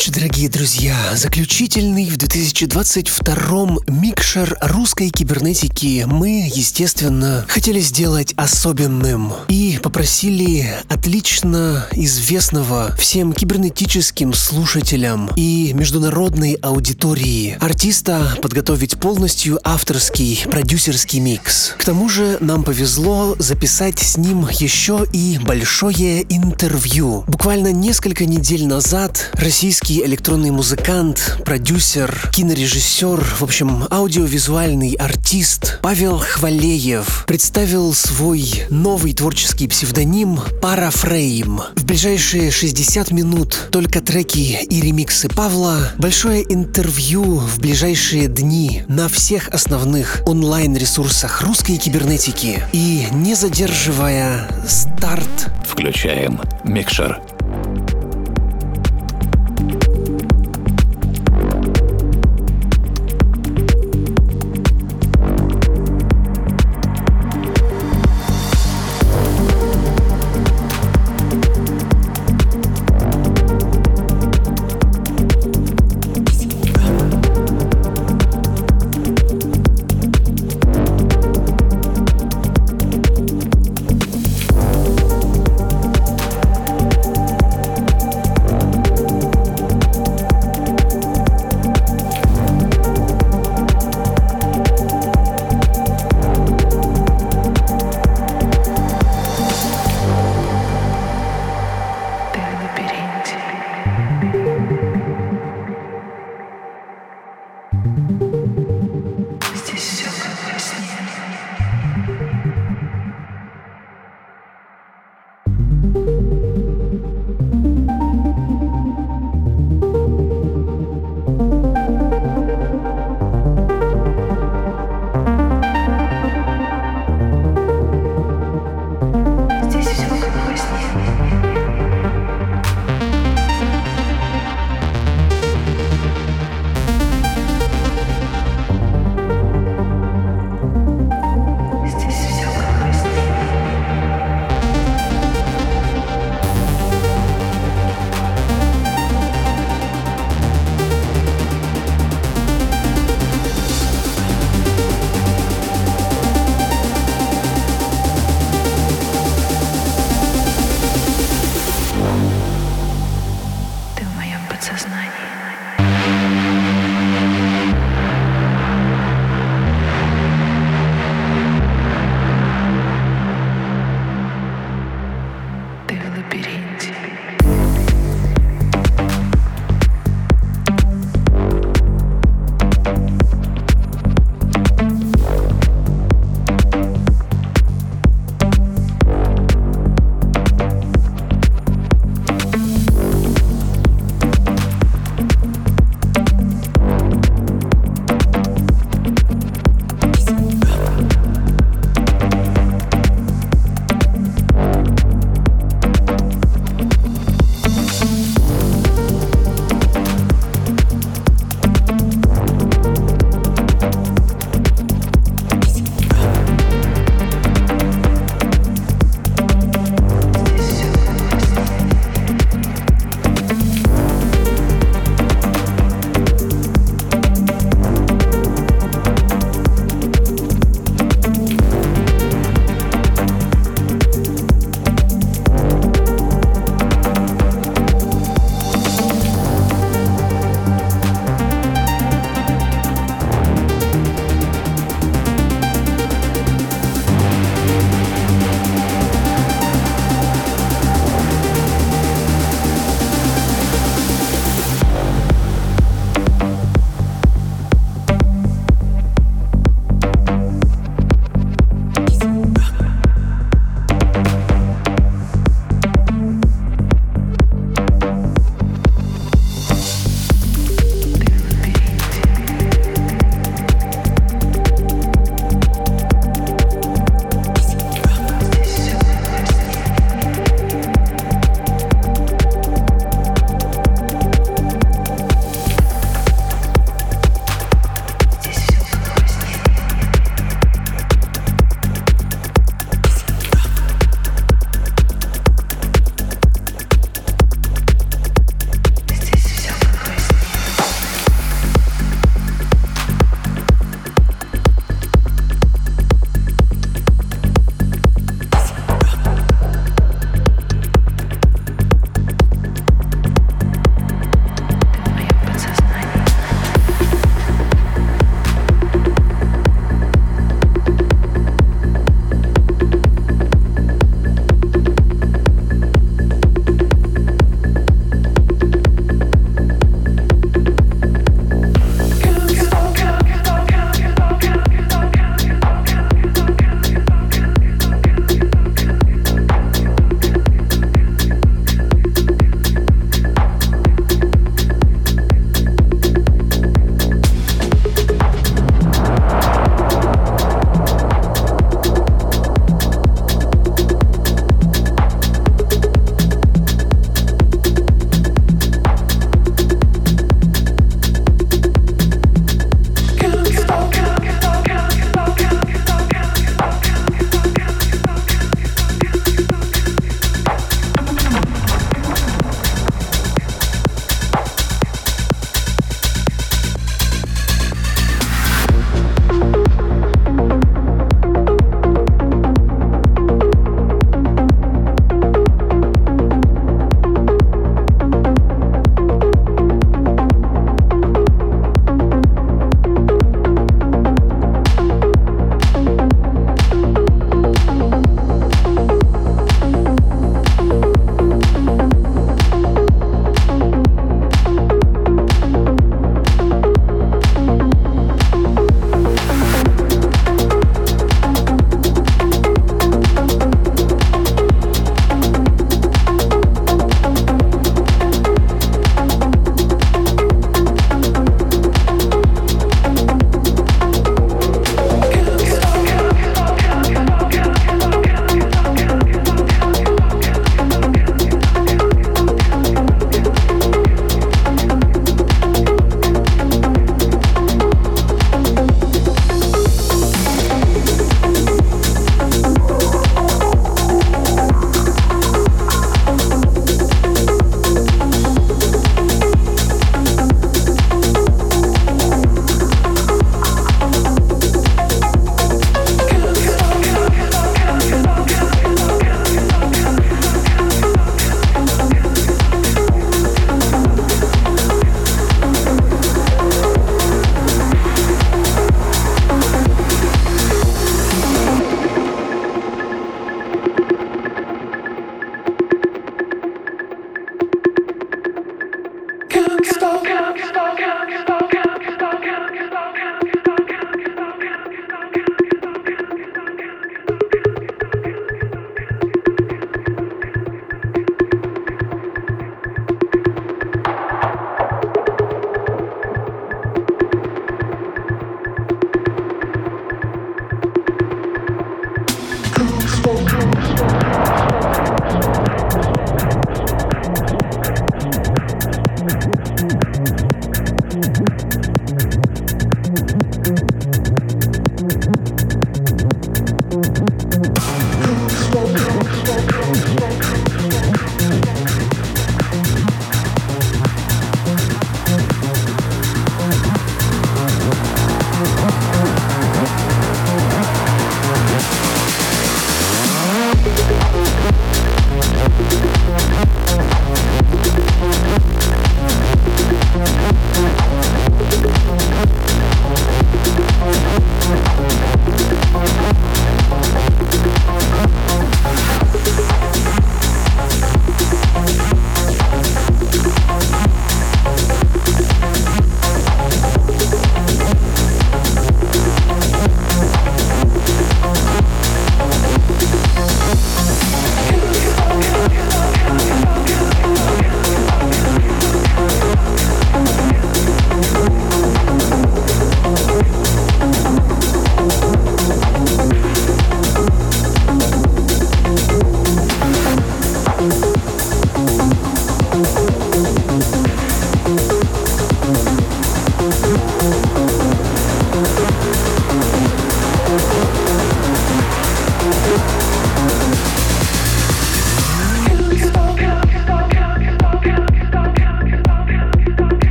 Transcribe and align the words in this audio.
Ночи, 0.00 0.12
дорогие 0.12 0.48
друзья! 0.48 0.96
Заключительный 1.14 2.06
в 2.06 2.16
2022 2.16 3.66
микшер 3.88 4.56
русской 4.62 5.10
кибернетики 5.10 6.04
мы, 6.06 6.50
естественно, 6.50 7.44
хотели 7.46 7.80
сделать 7.80 8.32
особенным 8.38 9.34
и 9.48 9.78
попросили 9.82 10.66
отлично 10.88 11.86
известного 11.92 12.96
всем 12.96 13.34
кибернетическим 13.34 14.32
слушателям 14.32 15.30
и 15.36 15.72
международной 15.74 16.54
аудитории 16.54 17.58
артиста 17.60 18.38
подготовить 18.40 18.98
полностью 18.98 19.60
авторский 19.64 20.44
продюсерский 20.50 21.20
микс. 21.20 21.74
К 21.76 21.84
тому 21.84 22.08
же 22.08 22.38
нам 22.40 22.62
повезло 22.64 23.36
записать 23.38 23.98
с 23.98 24.16
ним 24.16 24.48
еще 24.48 25.06
и 25.12 25.38
большое 25.42 26.22
интервью. 26.34 27.24
Буквально 27.26 27.70
несколько 27.70 28.24
недель 28.24 28.66
назад 28.66 29.28
Россия 29.34 29.72
российский 29.90 30.06
электронный 30.06 30.50
музыкант, 30.50 31.38
продюсер, 31.44 32.30
кинорежиссер, 32.32 33.24
в 33.38 33.42
общем, 33.42 33.84
аудиовизуальный 33.90 34.94
артист 34.94 35.80
Павел 35.82 36.18
Хвалеев 36.18 37.24
представил 37.26 37.92
свой 37.92 38.64
новый 38.70 39.14
творческий 39.14 39.66
псевдоним 39.66 40.38
Парафрейм. 40.62 41.60
В 41.74 41.84
ближайшие 41.84 42.52
60 42.52 43.10
минут 43.10 43.68
только 43.72 44.00
треки 44.00 44.62
и 44.62 44.80
ремиксы 44.80 45.28
Павла, 45.28 45.90
большое 45.98 46.44
интервью 46.52 47.38
в 47.38 47.58
ближайшие 47.58 48.28
дни 48.28 48.84
на 48.86 49.08
всех 49.08 49.48
основных 49.48 50.22
онлайн-ресурсах 50.24 51.42
русской 51.42 51.76
кибернетики. 51.76 52.62
И 52.72 53.06
не 53.10 53.34
задерживая 53.34 54.48
старт, 54.68 55.50
включаем 55.66 56.40
микшер. 56.64 57.20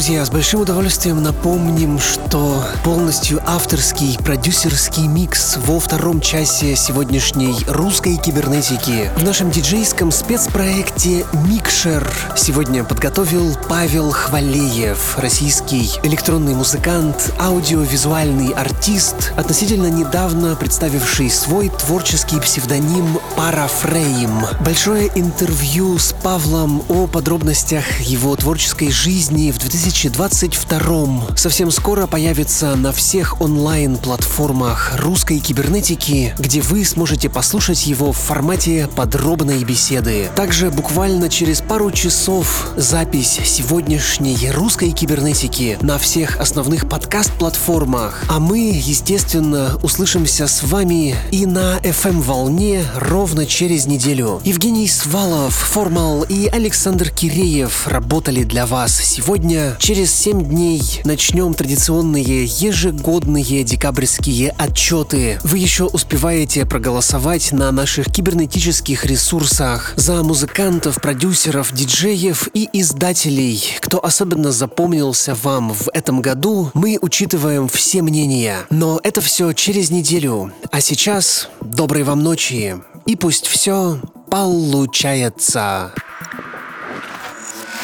Друзья, 0.00 0.24
с 0.24 0.30
большим 0.30 0.62
удовольствием 0.62 1.22
напомним, 1.22 1.98
что 1.98 2.64
полностью 2.82 3.38
авторский 3.44 4.16
продюсерский 4.16 5.06
микс 5.06 5.58
во 5.58 5.78
втором 5.78 6.22
часе 6.22 6.74
сегодняшней 6.74 7.54
русской 7.68 8.16
кибернетики 8.16 9.10
в 9.18 9.24
нашем 9.24 9.50
диджейском 9.50 10.10
спецпроекте 10.10 11.26
«Микшер» 11.46 12.10
сегодня 12.34 12.82
подготовил 12.82 13.54
Павел 13.68 14.10
Хвалеев, 14.10 15.18
российский 15.18 15.90
электронный 16.02 16.54
музыкант, 16.54 17.34
аудиовизуальный 17.38 18.54
артист, 18.54 19.34
относительно 19.36 19.90
недавно 19.90 20.56
представивший 20.56 21.28
свой 21.28 21.68
творческий 21.68 22.40
псевдоним 22.40 23.20
«Парафрейм». 23.36 24.46
Большое 24.64 25.10
интервью 25.14 25.98
с 25.98 26.14
Павлом 26.14 26.84
о 26.88 27.06
подробностях 27.06 28.00
его 28.00 28.34
творческой 28.34 28.90
жизни 28.90 29.50
в 29.50 29.58
2000 29.58 29.89
2022 29.90 31.36
совсем 31.36 31.72
скоро 31.72 32.06
появится 32.06 32.76
на 32.76 32.92
всех 32.92 33.40
онлайн-платформах 33.40 34.92
русской 34.98 35.40
кибернетики, 35.40 36.32
где 36.38 36.60
вы 36.60 36.84
сможете 36.84 37.28
послушать 37.28 37.88
его 37.88 38.12
в 38.12 38.16
формате 38.16 38.88
подробной 38.94 39.64
беседы. 39.64 40.30
Также 40.36 40.70
буквально 40.70 41.28
через 41.28 41.60
пару 41.60 41.90
часов 41.90 42.68
запись 42.76 43.40
сегодняшней 43.44 44.52
русской 44.52 44.92
кибернетики 44.92 45.76
на 45.80 45.98
всех 45.98 46.38
основных 46.38 46.88
подкаст-платформах. 46.88 48.22
А 48.28 48.38
мы, 48.38 48.70
естественно, 48.72 49.76
услышимся 49.82 50.46
с 50.46 50.62
вами 50.62 51.16
и 51.32 51.46
на 51.46 51.78
FM-волне 51.78 52.84
ровно 52.94 53.44
через 53.44 53.86
неделю. 53.86 54.40
Евгений 54.44 54.86
Свалов, 54.86 55.54
Формал 55.54 56.22
и 56.22 56.46
Александр 56.46 57.10
Киреев 57.10 57.88
работали 57.88 58.44
для 58.44 58.66
вас 58.66 58.96
сегодня. 58.96 59.76
Через 59.80 60.14
7 60.14 60.44
дней 60.44 61.00
начнем 61.04 61.54
традиционные 61.54 62.44
ежегодные 62.44 63.64
декабрьские 63.64 64.50
отчеты. 64.58 65.40
Вы 65.42 65.56
еще 65.56 65.84
успеваете 65.84 66.66
проголосовать 66.66 67.50
на 67.50 67.72
наших 67.72 68.12
кибернетических 68.12 69.06
ресурсах 69.06 69.94
за 69.96 70.22
музыкантов, 70.22 71.00
продюсеров, 71.00 71.72
диджеев 71.72 72.48
и 72.52 72.68
издателей. 72.74 73.64
Кто 73.80 74.04
особенно 74.04 74.52
запомнился 74.52 75.34
вам 75.34 75.72
в 75.72 75.88
этом 75.94 76.20
году, 76.20 76.70
мы 76.74 76.98
учитываем 77.00 77.66
все 77.66 78.02
мнения. 78.02 78.58
Но 78.68 79.00
это 79.02 79.22
все 79.22 79.54
через 79.54 79.90
неделю. 79.90 80.52
А 80.70 80.82
сейчас 80.82 81.48
доброй 81.62 82.02
вам 82.02 82.22
ночи. 82.22 82.76
И 83.06 83.16
пусть 83.16 83.46
все 83.46 83.98
получается. 84.30 85.94